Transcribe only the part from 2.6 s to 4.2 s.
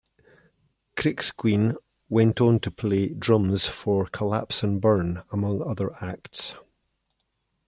to play drums for